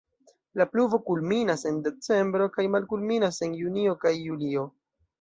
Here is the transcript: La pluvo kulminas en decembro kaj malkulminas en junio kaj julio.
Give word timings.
La 0.61 0.65
pluvo 0.71 0.99
kulminas 1.09 1.67
en 1.73 1.77
decembro 1.89 2.49
kaj 2.57 2.67
malkulminas 2.79 3.41
en 3.49 3.57
junio 3.63 3.99
kaj 4.07 4.19
julio. 4.27 4.69